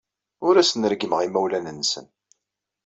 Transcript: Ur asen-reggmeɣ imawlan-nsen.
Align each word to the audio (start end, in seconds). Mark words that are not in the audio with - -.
Ur 0.47 0.55
asen-reggmeɣ 0.57 1.19
imawlan-nsen. 1.21 2.05